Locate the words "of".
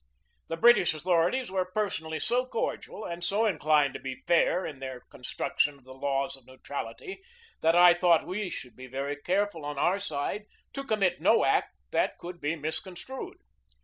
5.77-5.83, 6.35-6.47